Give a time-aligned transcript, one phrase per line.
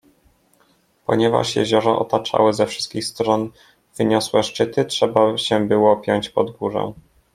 [1.05, 3.51] Ponieważ jezioro otaczały ze wszystkich stron
[3.97, 6.93] wyniosłe szczyty, trzeba się było piąć pod górę.